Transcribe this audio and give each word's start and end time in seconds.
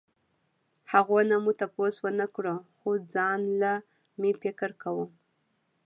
هغو 0.91 1.17
نه 1.29 1.37
مو 1.43 1.51
تپوس 1.59 1.95
ونکړو 2.05 2.55
خو 2.77 2.89
ځانله 3.13 3.73
مې 4.19 4.31
فکر 4.41 4.69
کوو 4.81 5.05